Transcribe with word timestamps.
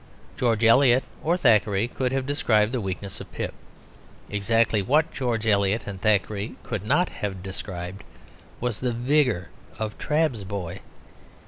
George 0.35 0.63
Eliot 0.63 1.03
or 1.21 1.37
Thackeray 1.37 1.87
could 1.87 2.11
have 2.11 2.25
described 2.25 2.71
the 2.71 2.81
weakness 2.81 3.21
of 3.21 3.31
Pip. 3.31 3.53
Exactly 4.31 4.81
what 4.81 5.13
George 5.13 5.45
Eliot 5.45 5.85
and 5.85 6.01
Thackeray 6.01 6.55
could 6.63 6.83
not 6.83 7.09
have 7.09 7.43
described 7.43 8.03
was 8.59 8.79
the 8.79 8.93
vigour 8.93 9.49
of 9.77 9.95
Trabb's 9.99 10.43
boy. 10.43 10.79